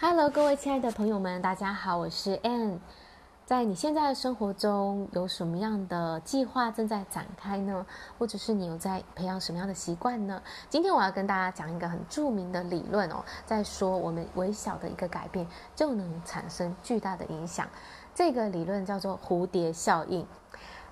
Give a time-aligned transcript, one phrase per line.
[0.00, 2.78] Hello，各位亲爱的朋友们，大家好，我是 Ann。
[3.44, 7.84] 在你现在的生活中有什么样的计划正在展开呢？
[8.16, 10.40] 或者是你有在培养什么样的习惯呢？
[10.70, 17.68] 今天我要跟大家讲一个很著名的理论哦，在说我们微小的一个改变就能产生巨大的影响。
[18.14, 20.24] 这个理论叫做蝴蝶效应。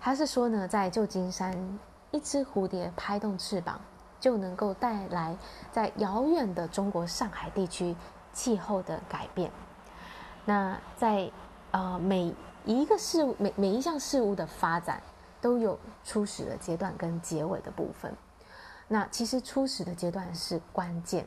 [0.01, 1.79] 它是说呢，在旧金山，
[2.11, 3.81] 一只蝴蝶拍动翅膀
[4.19, 5.37] 就能够带来
[5.71, 7.95] 在遥远的中国上海地区。
[8.37, 9.51] 气候的改变，
[10.45, 11.31] 那在
[11.71, 12.35] 呃每
[12.67, 15.01] 一个事物每每一项事物的发展
[15.41, 18.15] 都有初始的阶段跟结尾的部分。
[18.89, 21.27] 那其实初始的阶段是关键。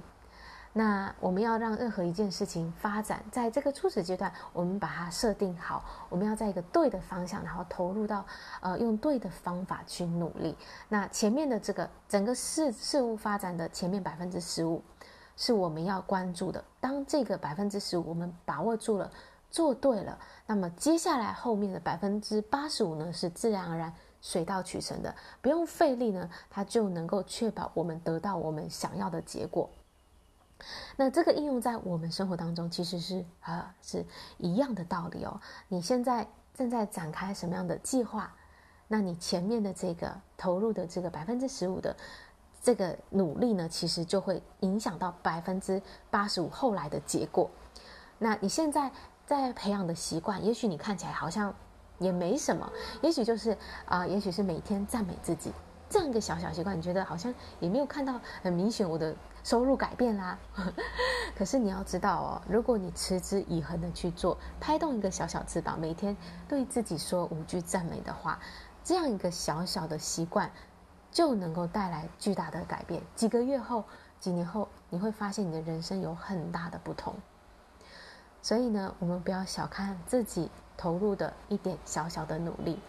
[0.71, 8.23] 那我们要让任何一件事情发展，在这个初始阶段，我们把它设定好，我们要在一个对的方向，然后投入到
[8.62, 10.55] 呃用对的方法去努力。
[10.87, 14.84] 那前面的这个整个事事物发展的前面百分之十五。
[15.41, 16.61] 是我们要关注的。
[16.81, 19.09] 当这个百分之十五我们把握住了，
[19.49, 29.70] 做对了，那么接下来后面的百分之八十五呢，是自然而然水到渠成的，不用费力呢，它就能够确保我们得到我们想要的结果。
[30.98, 34.05] 那这个应用在我们生活当中，其实是啊是
[34.40, 35.40] 一样的道理哦。
[35.70, 38.35] 你现在正在展开什么样的计划？
[38.90, 41.95] 那你前面的这个投入的这个百分之十五的。
[42.62, 47.49] 这个努力呢，其实就会影响到百分之八十五后来的结果。
[48.18, 48.91] 那你现在
[49.26, 51.54] 在培养的习惯，也许你看起来好像
[51.99, 52.70] 也没什么，
[53.01, 55.54] 也许就是啊、也许是每天赞美自己
[55.90, 60.38] 这样一个小小习惯，你觉得好像也没有看到很明显我的收入改变啦。
[61.35, 66.16] 可是你要知道哦，如果你持之以恒的去做，拍动一个小小翅膀，每天
[66.47, 68.38] 对自己说五句赞美的话，
[68.84, 70.51] 这样一个小小的习惯。
[71.12, 73.02] 就能够带来巨大的改变。
[73.16, 73.84] 几个月后、
[74.19, 77.16] 几年后，你会发现你的人生有很大的不同。
[78.41, 82.79] 所以呢，我们不要小看自己投入的一点小小的努力，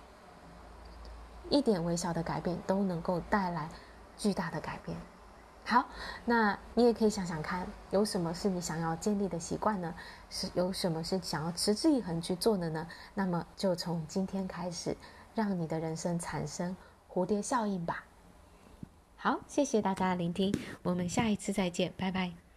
[1.48, 3.68] 一点微小的改变都能够带来
[4.16, 4.96] 巨大的改变。
[5.64, 5.84] 好，
[6.24, 9.94] 那你也可以想想看，有什么是你想要建立的习惯呢？
[10.28, 12.86] 是有什么是想要持之以恒去做的呢？
[13.14, 14.96] 那么就从今天开始，
[15.34, 16.76] 让你的人生产生
[17.12, 18.04] 蝴蝶效应吧。
[19.22, 20.50] 好，谢谢大家的聆听，
[20.82, 22.49] 我们下一次再见，拜拜。